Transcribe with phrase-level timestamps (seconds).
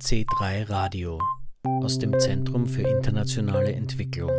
[0.00, 1.20] C3 Radio
[1.64, 4.30] aus dem Zentrum für internationale Entwicklung.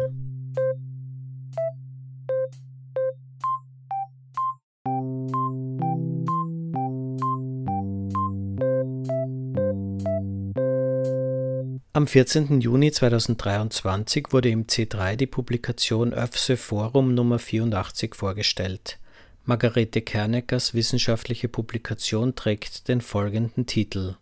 [11.92, 12.62] Am 14.
[12.62, 18.98] Juni 2023 wurde im C3 die Publikation ÖFSE Forum Nummer 84 vorgestellt.
[19.44, 24.16] Margarete Kerneckers wissenschaftliche Publikation trägt den folgenden Titel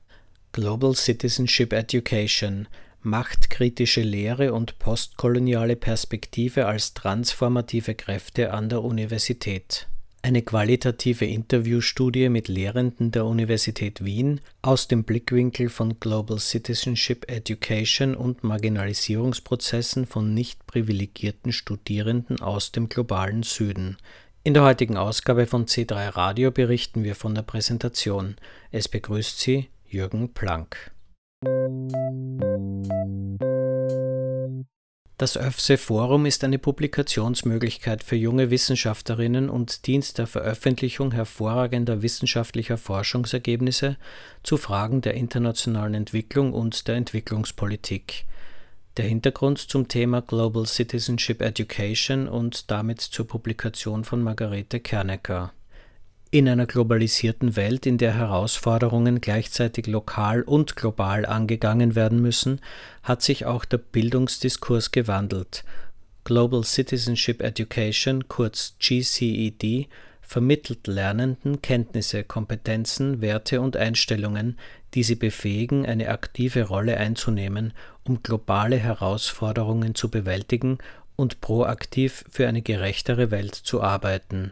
[0.58, 2.68] Global Citizenship Education
[3.04, 9.88] Machtkritische Lehre und postkoloniale Perspektive als transformative Kräfte an der Universität.
[10.24, 18.16] Eine qualitative Interviewstudie mit Lehrenden der Universität Wien aus dem Blickwinkel von Global Citizenship Education
[18.16, 23.98] und Marginalisierungsprozessen von nicht privilegierten Studierenden aus dem globalen Süden
[24.48, 28.38] in der heutigen Ausgabe von C3 Radio berichten wir von der Präsentation.
[28.72, 30.92] Es begrüßt Sie Jürgen Planck.
[35.18, 42.78] Das ÖFSE Forum ist eine Publikationsmöglichkeit für junge Wissenschaftlerinnen und dient der Veröffentlichung hervorragender wissenschaftlicher
[42.78, 43.98] Forschungsergebnisse
[44.44, 48.26] zu Fragen der internationalen Entwicklung und der Entwicklungspolitik.
[48.98, 55.54] Der Hintergrund zum Thema Global Citizenship Education und damit zur Publikation von Margarete Kernecker.
[56.38, 62.62] In einer globalisierten Welt, in der Herausforderungen gleichzeitig lokal und global angegangen werden müssen,
[63.02, 65.64] hat sich auch der Bildungsdiskurs gewandelt.
[66.26, 69.88] Global Citizenship Education, kurz GCED,
[70.22, 74.60] vermittelt Lernenden Kenntnisse, Kompetenzen, Werte und Einstellungen,
[74.94, 80.78] die sie befähigen, eine aktive Rolle einzunehmen, um globale Herausforderungen zu bewältigen
[81.16, 84.52] und proaktiv für eine gerechtere Welt zu arbeiten.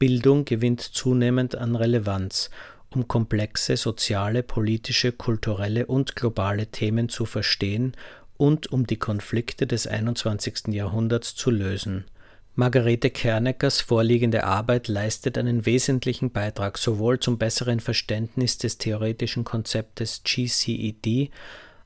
[0.00, 2.48] Bildung gewinnt zunehmend an Relevanz,
[2.88, 7.92] um komplexe soziale, politische, kulturelle und globale Themen zu verstehen
[8.38, 10.68] und um die Konflikte des 21.
[10.68, 12.06] Jahrhunderts zu lösen.
[12.54, 20.22] Margarete Kerneckers vorliegende Arbeit leistet einen wesentlichen Beitrag sowohl zum besseren Verständnis des theoretischen Konzeptes
[20.24, 21.30] GCED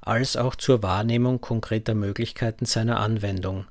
[0.01, 3.67] als auch zur Wahrnehmung konkreter Möglichkeiten seiner Anwendung.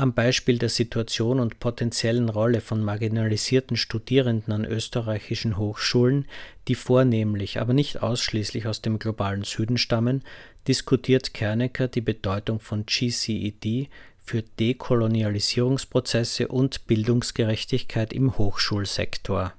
[0.00, 6.24] Am Beispiel der Situation und potenziellen Rolle von marginalisierten Studierenden an österreichischen Hochschulen,
[6.68, 10.22] die vornehmlich, aber nicht ausschließlich aus dem globalen Süden stammen,
[10.66, 13.90] diskutiert Kernecker die Bedeutung von GCED
[14.24, 19.52] für Dekolonialisierungsprozesse und Bildungsgerechtigkeit im Hochschulsektor.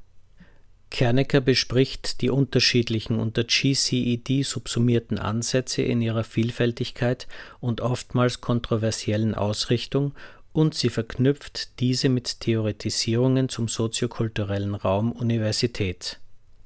[0.92, 7.28] Kernecker bespricht die unterschiedlichen unter GCED subsumierten Ansätze in ihrer Vielfältigkeit
[7.62, 10.14] und oftmals kontroversiellen Ausrichtung
[10.52, 16.20] und sie verknüpft diese mit Theoretisierungen zum soziokulturellen Raum Universität.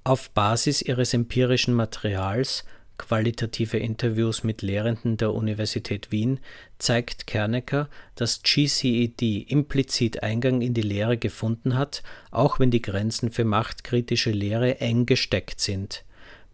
[0.04, 2.66] Auf Basis ihres empirischen Materials
[2.98, 6.40] Qualitative Interviews mit Lehrenden der Universität Wien
[6.78, 13.32] zeigt Kernecker, dass GCED implizit Eingang in die Lehre gefunden hat, auch wenn die Grenzen
[13.32, 16.04] für machtkritische Lehre eng gesteckt sind.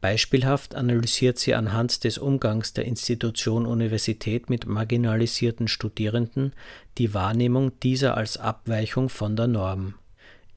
[0.02, 6.54] Beispielhaft analysiert sie anhand des Umgangs der Institution Universität mit marginalisierten Studierenden
[6.98, 9.94] die Wahrnehmung dieser als Abweichung von der Norm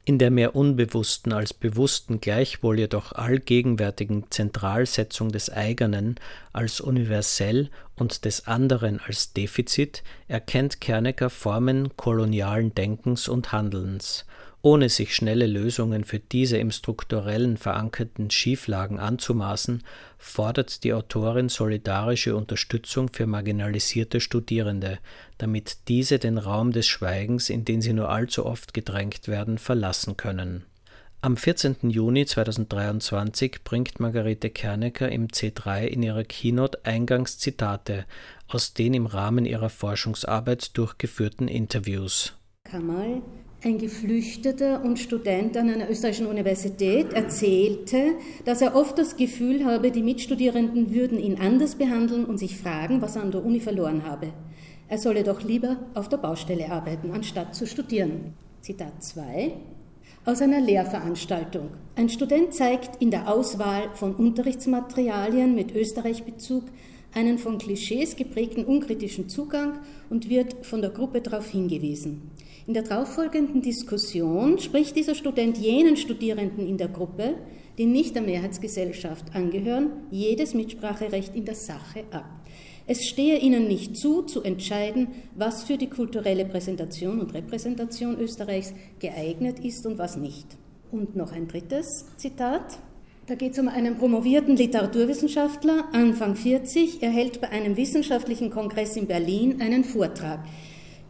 [0.04, 6.16] in der mehr unbewussten als bewussten, gleichwohl jedoch allgegenwärtigen Zentralsetzung des eigenen
[6.53, 14.26] als universell und des anderen als Defizit erkennt Kernecker Formen kolonialen Denkens und Handelns
[14.64, 19.82] ohne sich schnelle Lösungen für diese im strukturellen verankerten Schieflagen anzumaßen,
[20.16, 25.00] fordert die Autorin solidarische Unterstützung für marginalisierte Studierende,
[25.36, 30.16] damit diese den Raum des Schweigens, in den sie nur allzu oft gedrängt werden, verlassen
[30.16, 30.64] können.
[31.20, 31.91] Am 14.
[31.91, 38.06] Juni 2023 bringt Margarete Kernecker im C3 in ihrer Keynote Eingangszitate
[38.48, 42.32] aus den im Rahmen ihrer Forschungsarbeit durchgeführten Interviews.
[42.64, 43.20] Kamal
[43.64, 48.12] ein Geflüchteter und Student an einer österreichischen Universität erzählte,
[48.44, 53.00] dass er oft das Gefühl habe, die Mitstudierenden würden ihn anders behandeln und sich fragen,
[53.00, 54.32] was er an der Uni verloren habe.
[54.88, 58.34] Er solle doch lieber auf der Baustelle arbeiten, anstatt zu studieren.
[58.61, 59.52] Zitat 2
[60.26, 61.70] aus einer Lehrveranstaltung.
[61.96, 66.64] Ein Student zeigt in der Auswahl von Unterrichtsmaterialien mit Österreich-Bezug
[67.14, 69.78] einen von Klischees geprägten unkritischen Zugang
[70.11, 72.31] und wird von der Gruppe darauf hingewiesen.
[72.66, 77.34] In der darauffolgenden Diskussion spricht dieser Student jenen Studierenden in der Gruppe,
[77.76, 82.25] die nicht der Mehrheitsgesellschaft angehören, jedes Mitspracherecht in der Sache ab.
[82.87, 88.72] Es stehe ihnen nicht zu, zu entscheiden, was für die kulturelle Präsentation und Repräsentation Österreichs
[88.99, 90.46] geeignet ist und was nicht.
[90.90, 92.78] Und noch ein drittes Zitat.
[93.26, 97.02] Da geht es um einen promovierten Literaturwissenschaftler, Anfang 40.
[97.02, 100.40] Er hält bei einem wissenschaftlichen Kongress in Berlin einen Vortrag.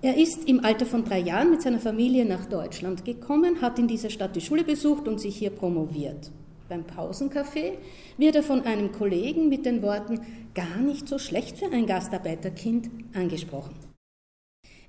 [0.05, 3.89] Er ist im Alter von drei Jahren mit seiner Familie nach Deutschland gekommen, hat in
[3.89, 6.31] dieser Stadt die Schule besucht und sich hier promoviert.
[6.69, 7.79] Beim Pausencafé
[8.19, 10.21] wird er von einem Kollegen mit den Worten
[10.55, 13.84] gar nicht so schlecht für ein Gastarbeiterkind angesprochen.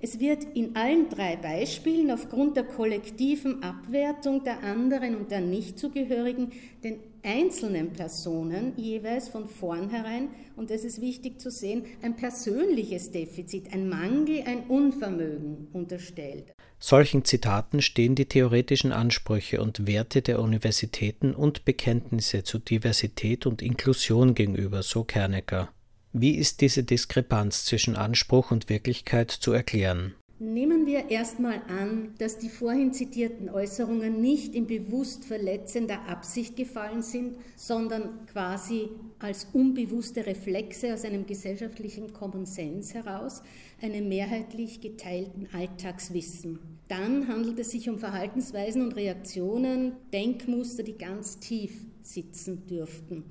[0.05, 6.51] Es wird in allen drei Beispielen aufgrund der kollektiven Abwertung der anderen und der Nichtzugehörigen
[6.83, 13.73] den einzelnen Personen jeweils von vornherein, und das ist wichtig zu sehen, ein persönliches Defizit,
[13.73, 16.53] ein Mangel, ein Unvermögen unterstellt.
[16.77, 23.63] Solchen Zitaten stehen die theoretischen Ansprüche und Werte der Universitäten und Bekenntnisse zu Diversität und
[23.63, 25.69] Inklusion gegenüber, so Kernecker.
[26.17, 30.13] Wie ist diese Diskrepanz zwischen Anspruch und Wirklichkeit zu erklären?
[30.39, 37.01] Nehmen wir erstmal an, dass die vorhin zitierten Äußerungen nicht in bewusst verletzender Absicht gefallen
[37.01, 38.87] sind, sondern quasi
[39.19, 43.41] als unbewusste Reflexe aus einem gesellschaftlichen Common Sense heraus,
[43.81, 46.59] einem mehrheitlich geteilten Alltagswissen.
[46.87, 51.73] Dann handelt es sich um Verhaltensweisen und Reaktionen, Denkmuster, die ganz tief
[52.03, 53.25] sitzen dürften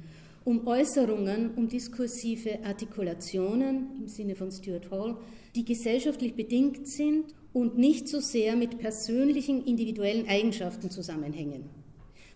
[0.45, 5.17] um Äußerungen, um diskursive Artikulationen im Sinne von Stuart Hall,
[5.55, 11.71] die gesellschaftlich bedingt sind und nicht so sehr mit persönlichen individuellen Eigenschaften zusammenhängen.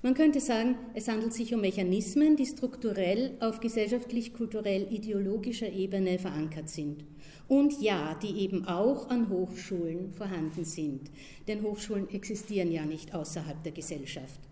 [0.01, 7.05] Man könnte sagen, es handelt sich um Mechanismen, die strukturell auf gesellschaftlich-kulturell-ideologischer Ebene verankert sind.
[7.49, 11.11] Und ja, die eben auch an Hochschulen vorhanden sind.
[11.49, 14.48] Denn Hochschulen existieren ja nicht außerhalb der Gesellschaft.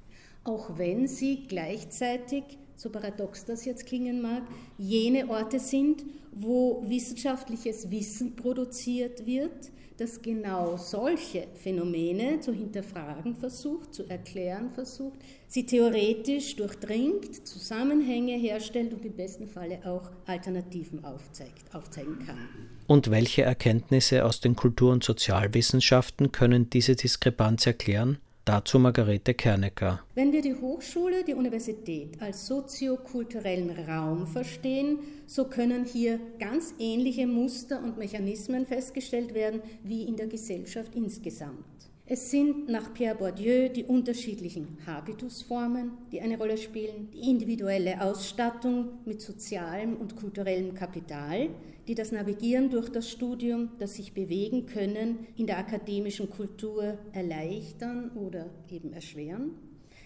[0.47, 2.45] Auch wenn sie gleichzeitig
[2.77, 4.43] so paradox das jetzt klingen mag,
[4.79, 13.93] jene Orte sind, wo wissenschaftliches Wissen produziert wird, das genau solche Phänomene zu hinterfragen versucht,
[13.93, 21.75] zu erklären versucht, sie theoretisch durchdringt, Zusammenhänge herstellt und im besten Falle auch Alternativen aufzeigt,
[21.75, 22.39] aufzeigen kann.
[22.87, 28.19] Und welche Erkenntnisse aus den Kultur- und Sozialwissenschaften können diese Diskrepanz erklären?
[28.47, 30.05] Dazu Margarete Kernecker.
[30.15, 37.27] Wenn wir die Hochschule, die Universität als soziokulturellen Raum verstehen, so können hier ganz ähnliche
[37.27, 41.91] Muster und Mechanismen festgestellt werden wie in der Gesellschaft insgesamt.
[42.09, 49.01] Es sind nach Pierre Bourdieu die unterschiedlichen Habitusformen, die eine Rolle spielen, die individuelle Ausstattung
[49.05, 51.49] mit sozialem und kulturellem Kapital,
[51.89, 58.13] die das Navigieren durch das Studium, das sich bewegen können, in der akademischen Kultur erleichtern
[58.15, 59.59] oder eben erschweren.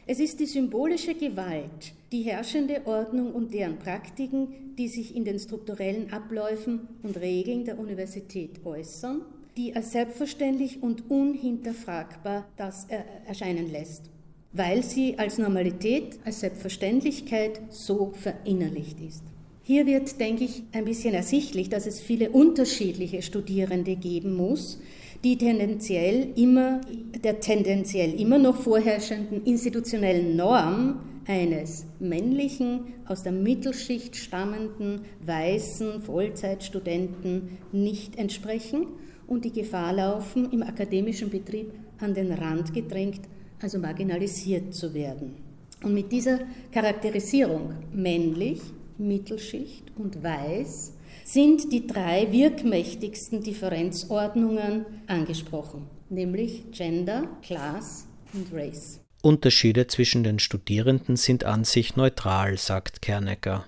[0.07, 5.39] Es ist die symbolische Gewalt, die herrschende Ordnung und deren Praktiken, die sich in den
[5.39, 9.21] strukturellen Abläufen und Regeln der Universität äußern
[9.57, 12.87] die als selbstverständlich und unhinterfragbar das
[13.27, 14.11] erscheinen lässt,
[14.53, 19.23] weil sie als Normalität, als Selbstverständlichkeit so verinnerlicht ist.
[19.63, 24.81] Hier wird, denke ich, ein bisschen ersichtlich, dass es viele unterschiedliche Studierende geben muss,
[25.23, 26.81] die tendenziell immer,
[27.23, 37.59] der tendenziell immer noch vorherrschenden institutionellen Norm eines männlichen, aus der Mittelschicht stammenden, weißen Vollzeitstudenten
[37.71, 38.87] nicht entsprechen
[39.31, 43.21] und die Gefahr laufen, im akademischen Betrieb an den Rand gedrängt,
[43.63, 45.37] also marginalisiert zu werden.
[45.83, 46.41] Und mit dieser
[46.73, 48.61] Charakterisierung männlich,
[48.99, 50.95] Mittelschicht und weiß
[51.25, 59.01] sind die drei wirkmächtigsten Differenzordnungen angesprochen, nämlich Gender, Class und Race.
[59.23, 63.67] Unterschiede zwischen den Studierenden sind an sich neutral, sagt Kernecker.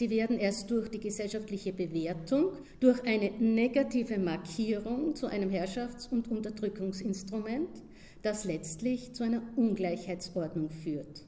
[0.00, 6.30] Sie werden erst durch die gesellschaftliche Bewertung, durch eine negative Markierung zu einem Herrschafts- und
[6.30, 7.68] Unterdrückungsinstrument,
[8.22, 11.26] das letztlich zu einer Ungleichheitsordnung führt.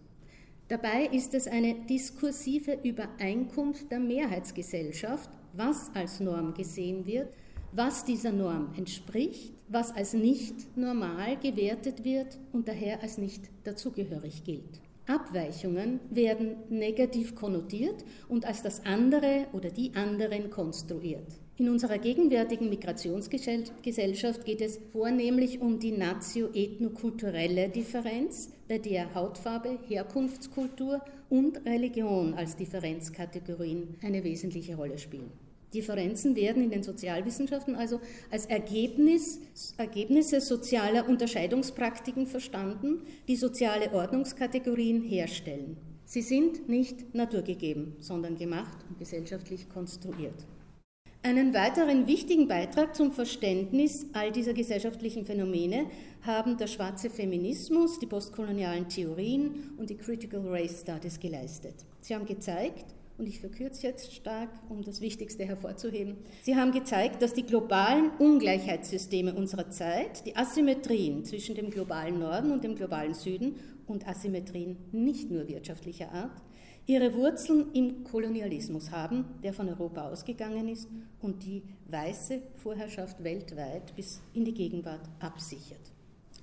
[0.68, 7.28] Dabei ist es eine diskursive Übereinkunft der Mehrheitsgesellschaft, was als Norm gesehen wird,
[7.72, 14.44] was dieser Norm entspricht, was als nicht normal gewertet wird und daher als nicht dazugehörig
[14.44, 14.80] gilt.
[15.06, 21.26] Abweichungen werden negativ konnotiert und als das andere oder die anderen konstruiert.
[21.58, 31.02] In unserer gegenwärtigen Migrationsgesellschaft geht es vornehmlich um die nazio-ethnokulturelle Differenz, bei der Hautfarbe, Herkunftskultur
[31.28, 35.30] und Religion als Differenzkategorien eine wesentliche Rolle spielen.
[35.74, 38.00] Differenzen werden in den Sozialwissenschaften also
[38.30, 39.40] als Ergebnis,
[39.76, 45.76] Ergebnisse sozialer Unterscheidungspraktiken verstanden, die soziale Ordnungskategorien herstellen.
[46.04, 50.46] Sie sind nicht naturgegeben, sondern gemacht und gesellschaftlich konstruiert.
[51.24, 55.86] Einen weiteren wichtigen Beitrag zum Verständnis all dieser gesellschaftlichen Phänomene
[56.22, 61.74] haben der schwarze Feminismus, die postkolonialen Theorien und die Critical Race Studies geleistet.
[62.00, 62.86] Sie haben gezeigt,
[63.18, 68.10] und ich verkürze jetzt stark, um das Wichtigste hervorzuheben, sie haben gezeigt, dass die globalen
[68.18, 74.76] Ungleichheitssysteme unserer Zeit, die Asymmetrien zwischen dem globalen Norden und dem globalen Süden und Asymmetrien
[74.92, 76.42] nicht nur wirtschaftlicher Art,
[76.86, 80.88] ihre Wurzeln im Kolonialismus haben, der von Europa ausgegangen ist
[81.20, 85.91] und die weiße Vorherrschaft weltweit bis in die Gegenwart absichert.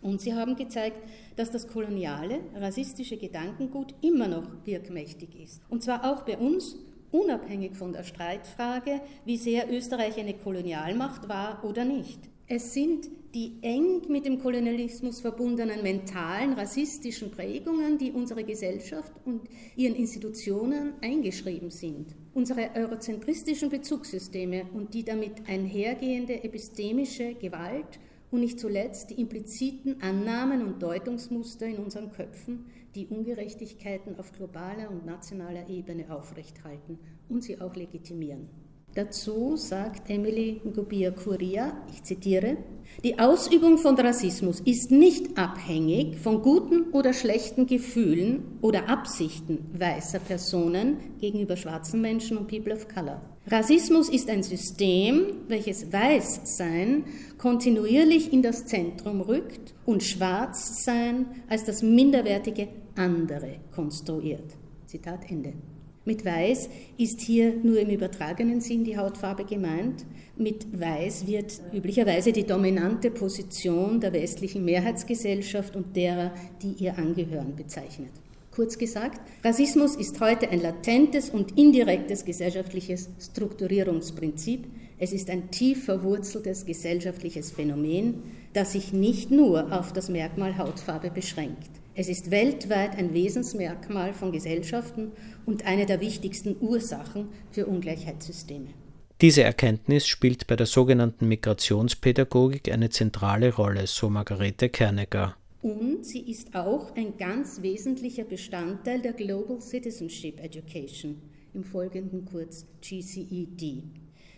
[0.02, 0.98] Und sie haben gezeigt,
[1.36, 5.62] dass das koloniale, rassistische Gedankengut immer noch wirkmächtig ist.
[5.70, 6.78] Und zwar auch bei uns,
[7.12, 12.20] unabhängig von der Streitfrage, wie sehr Österreich eine Kolonialmacht war oder nicht.
[12.48, 19.42] Es sind die eng mit dem Kolonialismus verbundenen mentalen, rassistischen Prägungen, die unsere Gesellschaft und
[19.76, 22.16] ihren Institutionen eingeschrieben sind.
[22.34, 28.00] Unsere eurozentristischen Bezugssysteme und die damit einhergehende epistemische Gewalt
[28.32, 34.90] und nicht zuletzt die impliziten Annahmen und Deutungsmuster in unseren Köpfen, die Ungerechtigkeiten auf globaler
[34.90, 38.50] und nationaler Ebene aufrechthalten und sie auch legitimieren.
[38.96, 42.58] Dazu sagt Emily Gubia Curia, ich zitiere,
[43.04, 50.20] die Ausübung von Rassismus ist nicht abhängig von guten oder schlechten Gefühlen oder Absichten weißer
[50.20, 53.22] Personen gegenüber schwarzen Menschen und People of Color.
[53.48, 57.06] Rassismus ist ein System, welches Weißsein
[57.38, 64.58] kontinuierlich in das Zentrum rückt und Schwarzsein als das minderwertige andere konstruiert.
[64.88, 65.54] Zitat Ende.
[66.06, 70.06] Mit Weiß ist hier nur im übertragenen Sinn die Hautfarbe gemeint.
[70.38, 77.56] Mit Weiß wird üblicherweise die dominante Position der westlichen Mehrheitsgesellschaft und derer, die ihr angehören,
[77.56, 78.12] bezeichnet.
[78.52, 84.68] Kurz gesagt, Rassismus ist heute ein latentes und indirektes gesellschaftliches Strukturierungsprinzip.
[84.98, 91.10] Es ist ein tief verwurzeltes gesellschaftliches Phänomen, das sich nicht nur auf das Merkmal Hautfarbe
[91.10, 91.79] beschränkt.
[92.00, 95.12] Es ist weltweit ein Wesensmerkmal von Gesellschaften
[95.46, 98.68] und eine der wichtigsten Ursachen für Ungleichheitssysteme.
[99.20, 105.36] Diese Erkenntnis spielt bei der sogenannten Migrationspädagogik eine zentrale Rolle, so Margarete Kernegger.
[105.62, 111.22] Und sie ist auch ein ganz wesentlicher Bestandteil der Global Citizenship Education,
[111.54, 113.84] im Folgenden kurz GCED,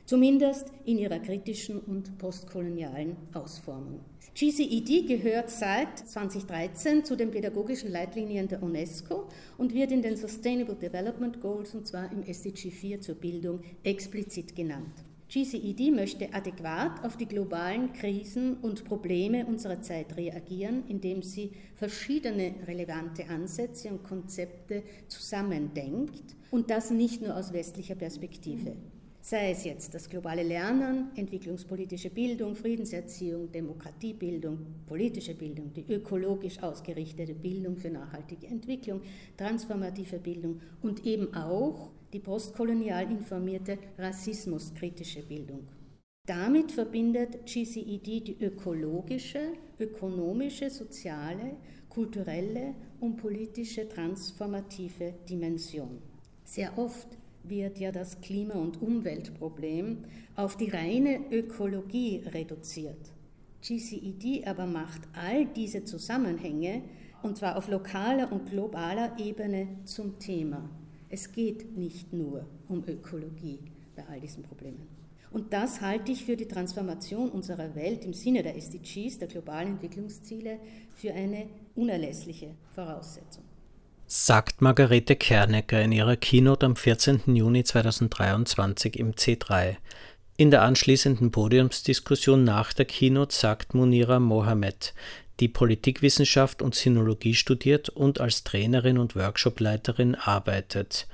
[0.08, 4.00] zumindest in ihrer kritischen und postkolonialen Ausformung.
[4.34, 10.76] GCED gehört seit 2013 zu den pädagogischen Leitlinien der UNESCO und wird in den Sustainable
[10.76, 15.04] Development Goals, und zwar im SDG 4 zur Bildung, explizit genannt.
[15.28, 22.56] GCED möchte adäquat auf die globalen Krisen und Probleme unserer Zeit reagieren, indem sie verschiedene
[22.68, 28.76] relevante Ansätze und Konzepte zusammendenkt und das nicht nur aus westlicher Perspektive
[29.22, 37.36] sei es jetzt das globale Lernen, entwicklungspolitische Bildung, Friedenserziehung, Demokratiebildung, politische Bildung, die ökologisch ausgerichtete
[37.36, 39.02] Bildung für nachhaltige Entwicklung,
[39.38, 45.68] transformative Bildung und eben auch die postkolonial informierte rassismuskritische Bildung.
[46.28, 51.58] Damit verbindet GCED die ökologische, ökonomische, soziale,
[51.90, 56.02] kulturelle und politische transformative Dimension.
[56.44, 57.08] Sehr oft
[57.44, 60.06] wird ja das Klima- und Umweltproblem
[60.36, 63.12] auf die reine Ökologie reduziert.
[63.62, 66.82] GCED aber macht all diese Zusammenhänge,
[67.22, 70.70] und zwar auf lokaler und globaler Ebene, zum Thema.
[71.10, 73.60] Es geht nicht nur um Ökologie
[73.96, 74.88] bei all diesen Problemen.
[75.30, 79.74] Und das halte ich für die Transformation unserer Welt im Sinne der SDGs, der globalen
[79.74, 80.60] Entwicklungsziele,
[80.96, 83.44] für eine unerlässliche Voraussetzung
[84.14, 87.34] sagt Margarete Kernecker in ihrer Keynote am 14.
[87.34, 89.78] Juni 2023 im C3.
[90.36, 94.94] In der anschließenden Podiumsdiskussion nach der Keynote sagt Munira Mohamed,
[95.40, 101.08] die Politikwissenschaft und Sinologie studiert und als Trainerin und Workshopleiterin arbeitet.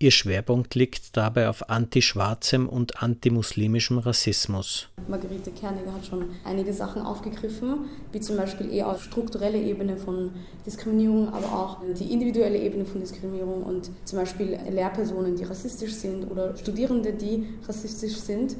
[0.00, 4.88] Ihr Schwerpunkt liegt dabei auf antischwarzem und antimuslimischem Rassismus.
[5.08, 10.30] Margarete Kerniger hat schon einige Sachen aufgegriffen, wie zum Beispiel eher auf strukturelle Ebene von
[10.64, 16.30] Diskriminierung, aber auch die individuelle Ebene von Diskriminierung und zum Beispiel Lehrpersonen, die rassistisch sind
[16.30, 18.54] oder Studierende, die rassistisch sind.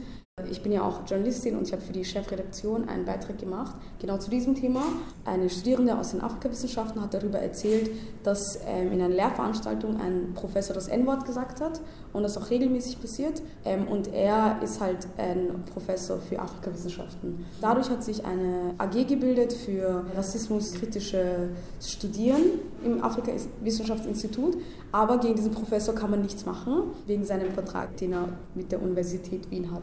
[0.50, 4.18] Ich bin ja auch Journalistin und ich habe für die Chefredaktion einen Beitrag gemacht, genau
[4.18, 4.82] zu diesem Thema.
[5.24, 7.90] Eine Studierende aus den Afrikawissenschaften hat darüber erzählt,
[8.22, 11.80] dass ähm, in einer Lehrveranstaltung ein Professor das N-Wort gesagt hat
[12.12, 13.42] und das auch regelmäßig passiert.
[13.64, 17.44] Ähm, und er ist halt ein Professor für Afrikawissenschaften.
[17.60, 22.42] Dadurch hat sich eine AG gebildet für rassismuskritische Studieren
[22.84, 24.56] im Afrika-Wissenschaftsinstitut,
[24.92, 28.82] aber gegen diesen Professor kann man nichts machen, wegen seinem Vertrag, den er mit der
[28.82, 29.82] Universität Wien hat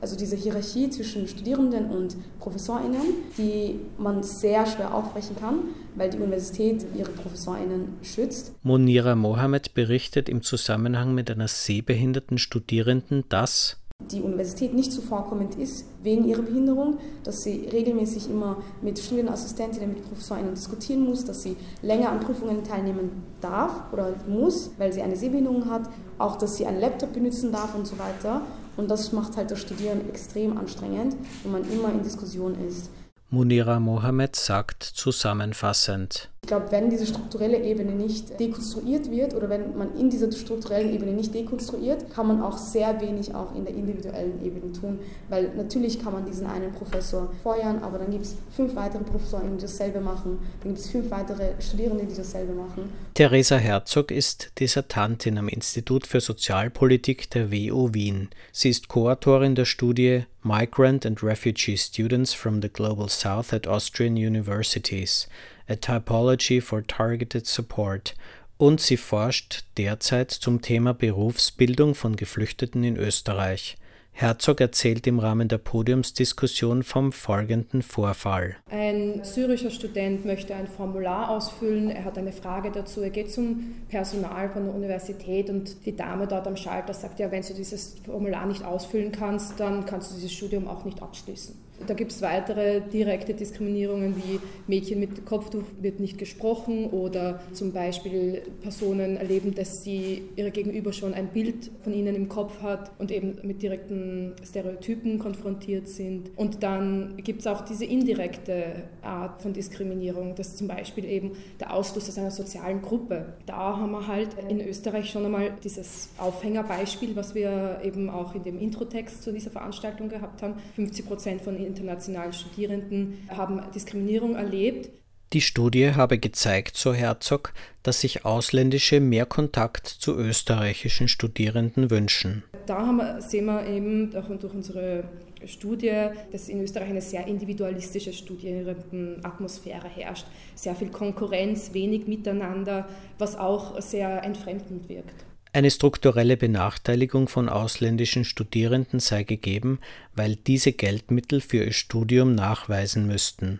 [0.00, 3.00] also diese Hierarchie zwischen Studierenden und ProfessorInnen,
[3.36, 5.60] die man sehr schwer aufbrechen kann,
[5.94, 8.52] weil die Universität ihre ProfessorInnen schützt.
[8.62, 13.76] Monira Mohammed berichtet im Zusammenhang mit einer sehbehinderten Studierenden, dass
[14.10, 20.08] die Universität nicht zuvorkommend ist wegen ihrer Behinderung, dass sie regelmäßig immer mit Studienassistentinnen, mit
[20.08, 25.16] ProfessorInnen diskutieren muss, dass sie länger an Prüfungen teilnehmen darf oder muss, weil sie eine
[25.16, 25.82] Sehbehinderung hat,
[26.18, 28.42] auch dass sie einen Laptop benutzen darf und so weiter.
[28.80, 32.88] Und das macht halt das Studieren extrem anstrengend, wenn man immer in Diskussion ist.
[33.28, 36.30] Munira Mohammed sagt zusammenfassend.
[36.42, 40.92] Ich glaube, wenn diese strukturelle Ebene nicht dekonstruiert wird oder wenn man in dieser strukturellen
[40.92, 44.98] Ebene nicht dekonstruiert, kann man auch sehr wenig auch in der individuellen Ebene tun.
[45.28, 49.56] Weil natürlich kann man diesen einen Professor feuern, aber dann gibt es fünf weitere Professoren,
[49.56, 50.38] die dasselbe machen.
[50.62, 52.90] Dann gibt es fünf weitere Studierende, die dasselbe machen.
[53.14, 58.28] Theresa Herzog ist Dissertantin am Institut für Sozialpolitik der WU Wien.
[58.50, 64.14] Sie ist Co-Autorin der Studie Migrant and Refugee Students from the Global South at Austrian
[64.14, 65.28] Universities–
[65.70, 68.16] A Typology for Targeted Support
[68.58, 73.76] und sie forscht derzeit zum Thema Berufsbildung von Geflüchteten in Österreich.
[74.10, 78.56] Herzog erzählt im Rahmen der Podiumsdiskussion vom folgenden Vorfall.
[78.68, 83.76] Ein syrischer Student möchte ein Formular ausfüllen, er hat eine Frage dazu, er geht zum
[83.88, 87.94] Personal von der Universität und die Dame dort am Schalter sagt, ja, wenn du dieses
[88.04, 91.69] Formular nicht ausfüllen kannst, dann kannst du dieses Studium auch nicht abschließen.
[91.86, 97.72] Da gibt es weitere direkte Diskriminierungen wie Mädchen mit Kopftuch wird nicht gesprochen oder zum
[97.72, 102.90] Beispiel Personen erleben, dass sie ihre Gegenüber schon ein Bild von ihnen im Kopf hat
[102.98, 106.30] und eben mit direkten Stereotypen konfrontiert sind.
[106.36, 111.74] Und dann gibt es auch diese indirekte Art von Diskriminierung, das zum Beispiel eben der
[111.74, 113.34] Ausschluss aus einer sozialen Gruppe.
[113.46, 118.44] Da haben wir halt in Österreich schon einmal dieses Aufhängerbeispiel, was wir eben auch in
[118.44, 120.54] dem Introtext zu dieser Veranstaltung gehabt haben.
[120.76, 124.90] 50 Prozent von internationalen Studierenden haben Diskriminierung erlebt.
[125.32, 127.52] Die Studie habe gezeigt, so Herzog,
[127.84, 132.42] dass sich Ausländische mehr Kontakt zu österreichischen Studierenden wünschen.
[132.66, 135.04] Da wir, sehen wir eben durch, durch unsere
[135.46, 140.26] Studie, dass in Österreich eine sehr individualistische Studierendenatmosphäre herrscht.
[140.56, 145.29] Sehr viel Konkurrenz, wenig Miteinander, was auch sehr entfremdend wirkt.
[145.52, 149.80] Eine strukturelle Benachteiligung von ausländischen Studierenden sei gegeben,
[150.14, 153.58] weil diese Geldmittel für ihr Studium nachweisen müssten.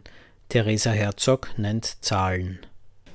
[0.48, 2.60] Theresa Herzog nennt Zahlen.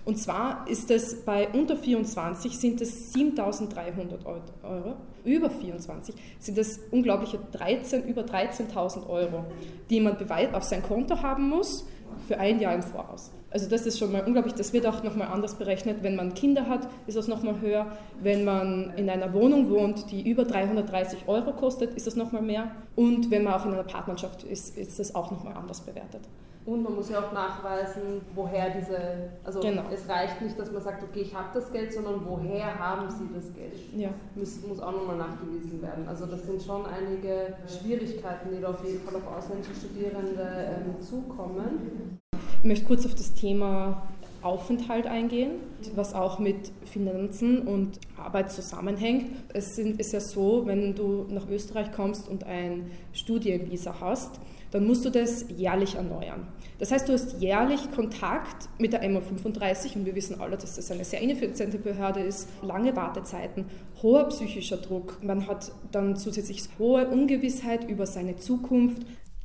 [0.04, 4.26] Und zwar ist es bei unter 24 sind es 7.300
[4.64, 9.46] Euro, über 24 sind es unglaubliche 13, über 13.000 Euro,
[9.90, 10.18] die man
[10.54, 11.86] auf sein Konto haben muss
[12.28, 13.32] für ein Jahr im Voraus.
[13.50, 14.54] Also das ist schon mal unglaublich.
[14.54, 16.04] Das wird auch nochmal anders berechnet.
[16.04, 17.88] Wenn man Kinder hat, ist das nochmal höher.
[18.22, 22.72] Wenn man in einer Wohnung wohnt, die über 330 Euro kostet, ist das nochmal mehr.
[22.96, 26.22] Und wenn man auch in einer Partnerschaft ist, ist das auch nochmal anders bewertet.
[26.66, 29.84] Und man muss ja auch nachweisen, woher diese, also genau.
[29.94, 33.30] es reicht nicht, dass man sagt, okay, ich habe das Geld, sondern woher haben Sie
[33.36, 33.76] das Geld?
[33.96, 34.10] Ja.
[34.34, 36.08] Muss, muss auch nochmal nachgewiesen werden.
[36.08, 41.02] Also das sind schon einige Schwierigkeiten, die da auf jeden Fall auf ausländische Studierende ähm,
[41.02, 42.18] zukommen.
[42.58, 44.02] Ich möchte kurz auf das Thema
[44.42, 45.60] Aufenthalt eingehen,
[45.96, 49.30] was auch mit Finanzen und Arbeit zusammenhängt.
[49.54, 54.40] Es ist ja so, wenn du nach Österreich kommst und ein Studienvisa hast,
[54.76, 56.48] dann musst du das jährlich erneuern.
[56.78, 60.92] Das heißt, du hast jährlich Kontakt mit der MA35 und wir wissen alle, dass das
[60.92, 63.66] eine sehr ineffiziente Behörde ist, lange Wartezeiten,
[64.02, 69.04] hoher psychischer Druck, man hat dann zusätzlich hohe Ungewissheit über seine Zukunft.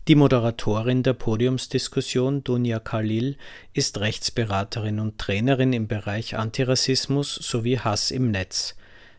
[0.09, 3.37] Die Moderatorin der Podiumsdiskussion, Dunja Khalil,
[3.75, 8.75] ist Rechtsberaterin und Trainerin im Bereich Antirassismus sowie Hass im Netz.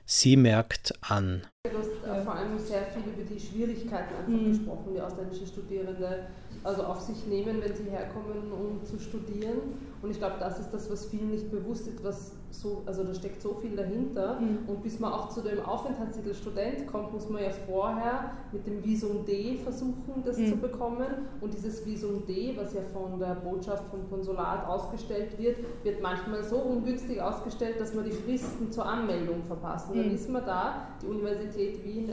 [0.06, 1.43] Sie merkt an.
[1.63, 4.50] Du hast äh, vor allem sehr viel über die Schwierigkeiten einfach mhm.
[4.50, 6.28] gesprochen, die ausländischen Studierende
[6.63, 9.60] also auf sich nehmen, wenn sie herkommen, um zu studieren.
[10.02, 13.13] Und ich glaube, das ist das, was vielen nicht bewusst ist, was so, also da
[13.13, 14.39] steckt so viel dahinter.
[14.39, 14.67] Mhm.
[14.67, 18.84] Und bis man auch zu dem Aufenthaltstitel Student kommt, muss man ja vorher mit dem
[18.84, 20.50] Visum D versuchen, das mhm.
[20.50, 21.28] zu bekommen.
[21.39, 26.43] Und dieses Visum D, was ja von der Botschaft vom Konsulat ausgestellt wird, wird manchmal
[26.43, 29.89] so ungünstig ausgestellt, dass man die Fristen zur Anmeldung verpasst.
[29.89, 30.15] Und dann mhm.
[30.15, 32.12] ist man da, die Universität Wien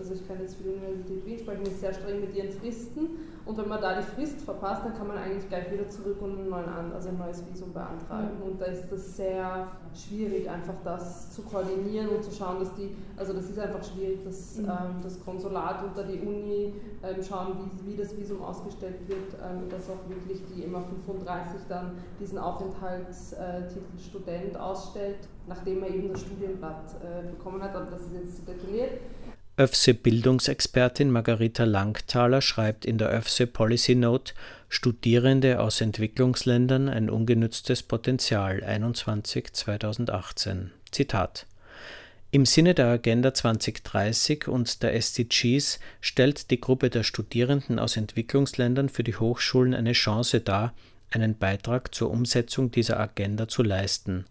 [0.00, 3.10] also ich kann jetzt für die Universität Wien sprechen, ist sehr streng mit ihren Fristen
[3.46, 6.38] und wenn man da die Frist verpasst, dann kann man eigentlich gleich wieder zurück und
[6.38, 8.38] einen neuen, also ein neues Visum beantragen.
[8.38, 8.52] Mhm.
[8.52, 12.94] Und da ist das sehr schwierig, einfach das zu koordinieren und zu schauen, dass die,
[13.16, 14.66] also das ist einfach schwierig, dass mhm.
[14.66, 19.68] ähm, das Konsulat da die Uni ähm, schauen, wie, wie das Visum ausgestellt wird, ähm,
[19.68, 26.20] dass auch wirklich die immer 35 dann diesen Aufenthaltstitel Student ausstellt, nachdem er eben das
[26.20, 29.00] Studienblatt äh, bekommen hat, aber das ist jetzt detailliert.
[29.60, 34.32] ÖFSE-Bildungsexpertin Margarita Langthaler schreibt in der ÖFSE Policy Note
[34.70, 40.70] Studierende aus Entwicklungsländern ein ungenütztes Potenzial 21 2018.
[40.90, 41.46] Zitat
[42.30, 48.88] Im Sinne der Agenda 2030 und der SDGs stellt die Gruppe der Studierenden aus Entwicklungsländern
[48.88, 50.72] für die Hochschulen eine Chance dar,
[51.10, 54.24] einen Beitrag zur Umsetzung dieser Agenda zu leisten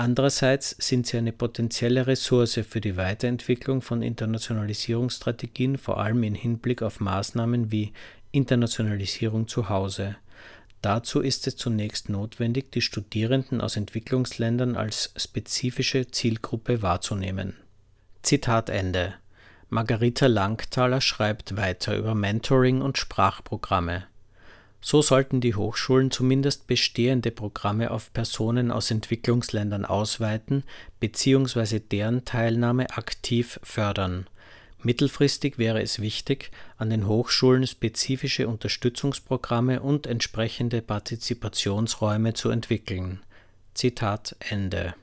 [0.00, 6.80] Andererseits sind sie eine potenzielle Ressource für die Weiterentwicklung von Internationalisierungsstrategien, vor allem im Hinblick
[6.80, 7.92] auf Maßnahmen wie
[8.32, 10.16] Internationalisierung zu Hause.
[10.80, 17.58] Dazu ist es zunächst notwendig, die Studierenden aus Entwicklungsländern als spezifische Zielgruppe wahrzunehmen.
[18.22, 19.12] Zitat Ende.
[19.68, 24.04] Margarita Langthaler schreibt weiter über Mentoring und Sprachprogramme.
[24.80, 30.64] So sollten die Hochschulen zumindest bestehende Programme auf Personen aus Entwicklungsländern ausweiten
[31.00, 31.80] bzw.
[31.80, 34.26] deren Teilnahme aktiv fördern.
[34.82, 43.20] Mittelfristig wäre es wichtig, an den Hochschulen spezifische Unterstützungsprogramme und entsprechende Partizipationsräume zu entwickeln.
[43.74, 44.94] Zitat Ende.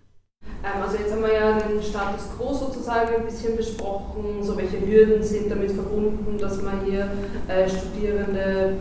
[0.63, 4.79] Ähm, also jetzt haben wir ja den Status quo sozusagen ein bisschen besprochen, so welche
[4.79, 7.11] Hürden sind damit verbunden, dass man hier
[7.47, 8.77] äh, Studierende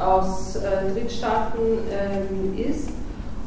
[0.00, 2.90] aus äh, Drittstaaten ähm, ist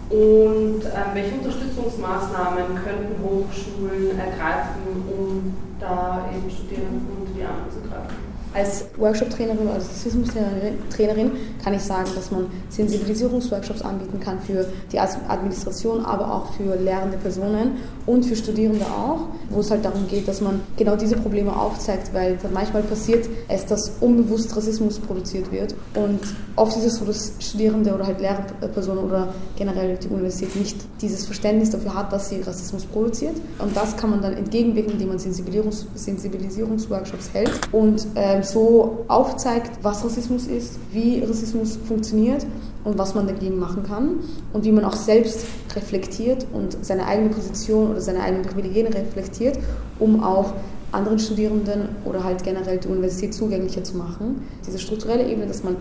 [0.10, 7.88] und ähm, welche Unterstützungsmaßnahmen könnten Hochschulen ergreifen, um da eben Studierenden unter die Arme zu
[7.88, 8.31] greifen?
[8.54, 11.32] Als Workshop-Trainerin oder Rassismus-Trainerin
[11.64, 17.18] kann ich sagen, dass man Sensibilisierungsworkshops anbieten kann für die Administration, aber auch für lehrende
[17.18, 21.56] Personen und für Studierende auch, wo es halt darum geht, dass man genau diese Probleme
[21.56, 26.20] aufzeigt, weil manchmal passiert es, dass unbewusst Rassismus produziert wird und
[26.56, 31.26] oft ist es so, dass Studierende oder halt Lehrpersonen oder generell die Universität nicht dieses
[31.26, 33.36] Verständnis dafür hat, dass sie Rassismus produziert.
[33.60, 37.52] Und das kann man dann entgegenwirken, indem man Sensibilisierungs Sensibilisierungsworkshops hält.
[37.72, 42.46] Und ähm, so aufzeigt, was Rassismus ist, wie Rassismus funktioniert
[42.84, 44.20] und was man dagegen machen kann
[44.54, 49.58] und wie man auch selbst reflektiert und seine eigene Position oder seine eigenen Privilegien reflektiert,
[50.00, 50.54] um auch
[50.92, 54.44] anderen Studierenden oder halt generell die Universität zugänglicher zu machen.
[54.66, 55.78] Diese strukturelle Ebene, dass man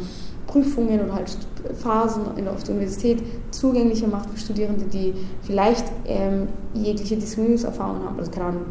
[0.47, 1.37] Prüfungen oder halt
[1.81, 8.31] Phasen auf der Universität zugänglicher macht für Studierende, die vielleicht ähm, jegliche Diskriminierungserfahrungen haben, also
[8.31, 8.63] keine Ahnung,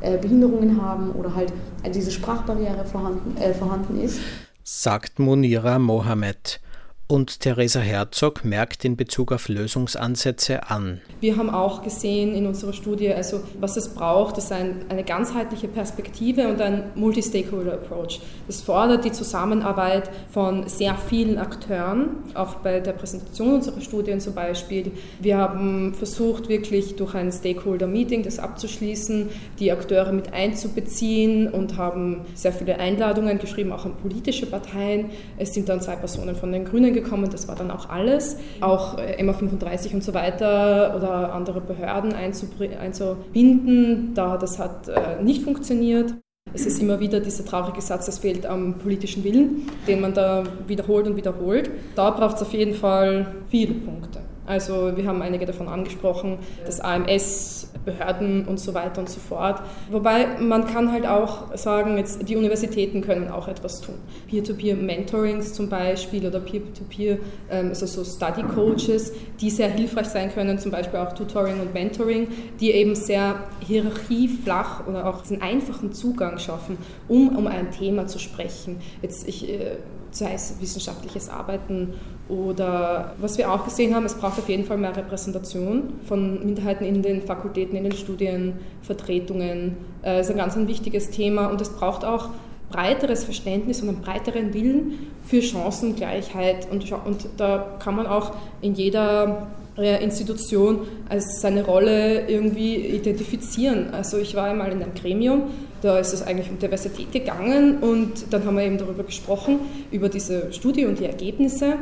[0.00, 1.52] äh, Behinderungen haben oder halt
[1.94, 4.20] diese Sprachbarriere vorhanden, äh, vorhanden ist.
[4.64, 6.60] Sagt Munira Mohamed
[7.08, 11.00] und Theresa Herzog merkt in Bezug auf Lösungsansätze an.
[11.20, 15.68] Wir haben auch gesehen in unserer Studie, also was es braucht, ist ein, eine ganzheitliche
[15.68, 18.20] Perspektive und ein Multi-Stakeholder-Approach.
[18.46, 24.34] Das fordert die Zusammenarbeit von sehr vielen Akteuren, auch bei der Präsentation unserer Studien zum
[24.34, 24.92] Beispiel.
[25.18, 32.26] Wir haben versucht, wirklich durch ein Stakeholder-Meeting das abzuschließen, die Akteure mit einzubeziehen und haben
[32.34, 35.06] sehr viele Einladungen geschrieben, auch an politische Parteien.
[35.38, 38.36] Es sind dann zwei Personen von den Grünen gekommen, das war dann auch alles.
[38.60, 45.42] Auch äh, MA35 und so weiter oder andere Behörden einzubinden, da das hat äh, nicht
[45.42, 46.14] funktioniert.
[46.54, 50.44] Es ist immer wieder dieser traurige Satz, es fehlt am politischen Willen, den man da
[50.66, 51.70] wiederholt und wiederholt.
[51.94, 54.20] Da braucht es auf jeden Fall viele Punkte.
[54.48, 59.62] Also wir haben einige davon angesprochen, das AMS, Behörden und so weiter und so fort.
[59.90, 63.94] Wobei man kann halt auch sagen, jetzt die Universitäten können auch etwas tun.
[64.28, 67.18] Peer-to-Peer-Mentorings zum Beispiel oder Peer-to-Peer,
[67.50, 72.28] ähm, also so Study-Coaches, die sehr hilfreich sein können, zum Beispiel auch Tutoring und Mentoring,
[72.60, 78.18] die eben sehr hierarchieflach oder auch diesen einfachen Zugang schaffen, um um ein Thema zu
[78.18, 78.80] sprechen.
[79.02, 79.76] Jetzt ich, äh,
[80.10, 81.94] sei es wissenschaftliches Arbeiten
[82.28, 86.84] oder was wir auch gesehen haben, es braucht auf jeden Fall mehr Repräsentation von Minderheiten
[86.84, 89.76] in den Fakultäten, in den Studienvertretungen.
[90.02, 92.30] Das äh, ist ein ganz ein wichtiges Thema und es braucht auch
[92.70, 96.68] breiteres Verständnis und einen breiteren Willen für Chancengleichheit.
[96.70, 103.94] Und, und da kann man auch in jeder äh, Institution als seine Rolle irgendwie identifizieren.
[103.94, 105.44] Also ich war einmal in einem Gremium,
[105.82, 109.60] da ist es eigentlich um Diversität gegangen und dann haben wir eben darüber gesprochen,
[109.90, 111.74] über diese Studie und die Ergebnisse.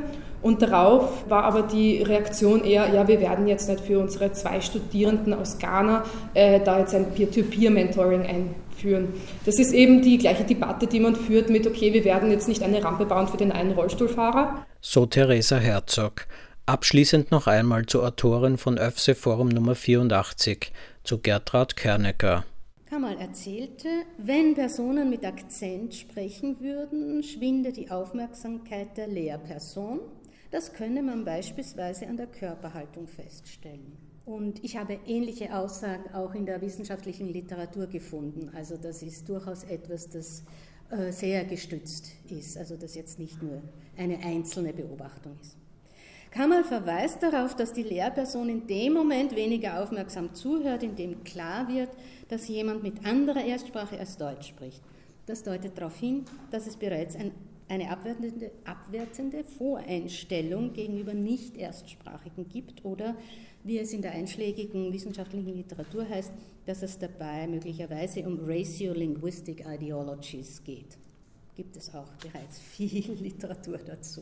[0.43, 4.61] Und darauf war aber die Reaktion eher, ja, wir werden jetzt nicht für unsere zwei
[4.61, 6.05] Studierenden aus Ghana
[6.35, 9.09] äh, da jetzt ein Peer-to-Peer-Mentoring einführen.
[9.45, 12.63] Das ist eben die gleiche Debatte, die man führt mit, okay, wir werden jetzt nicht
[12.63, 14.65] eine Rampe bauen für den einen Rollstuhlfahrer.
[14.81, 16.27] So Theresa Herzog.
[16.67, 22.45] Abschließend noch einmal zur Autorin von ÖFSE Forum Nummer 84, zu Gertraud Kernecker.
[22.88, 29.99] Kamal erzählte, wenn Personen mit Akzent sprechen würden, schwinde die Aufmerksamkeit der Lehrperson.
[30.53, 33.96] Das könne man beispielsweise an der Körperhaltung feststellen.
[34.25, 38.51] Und ich habe ähnliche Aussagen auch in der wissenschaftlichen Literatur gefunden.
[38.55, 40.44] Also das ist durchaus etwas, das
[40.90, 43.62] äh, sehr gestützt ist, also das jetzt nicht nur
[43.96, 45.57] eine einzelne Beobachtung ist.
[46.37, 51.66] Kamal verweist darauf, dass die Lehrperson in dem Moment weniger aufmerksam zuhört, in dem klar
[51.66, 51.88] wird,
[52.29, 54.83] dass jemand mit anderer Erstsprache als Deutsch spricht.
[55.25, 57.31] Das deutet darauf hin, dass es bereits ein,
[57.70, 63.16] eine abwertende, abwertende Voreinstellung gegenüber Nicht-Erstsprachigen gibt oder,
[63.64, 66.33] wie es in der einschlägigen wissenschaftlichen Literatur heißt,
[66.66, 70.99] dass es dabei möglicherweise um Ratio-Linguistic Ideologies geht.
[71.55, 74.20] Gibt es auch bereits viel Literatur dazu.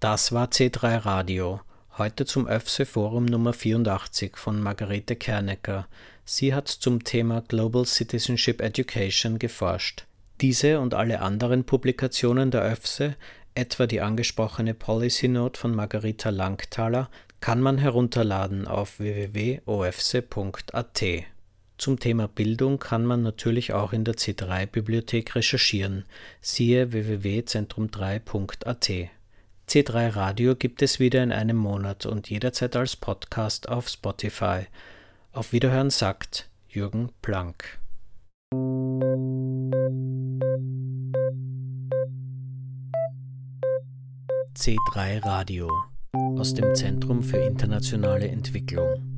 [0.00, 1.60] Das war C3 Radio.
[1.98, 5.88] Heute zum ÖFSE Forum Nummer 84 von Margarete Kernecker.
[6.24, 10.06] Sie hat zum Thema Global Citizenship Education geforscht.
[10.40, 13.16] Diese und alle anderen Publikationen der ÖFSE,
[13.56, 21.02] etwa die angesprochene Policy Note von Margarita Langthaler, kann man herunterladen auf www.ofse.at.
[21.76, 26.04] Zum Thema Bildung kann man natürlich auch in der C3-Bibliothek recherchieren,
[26.40, 29.10] siehe www.zentrum3.at.
[29.68, 34.62] C3 Radio gibt es wieder in einem Monat und jederzeit als Podcast auf Spotify.
[35.32, 37.78] Auf Wiederhören sagt Jürgen Planck.
[44.56, 45.70] C3 Radio
[46.14, 49.17] aus dem Zentrum für internationale Entwicklung.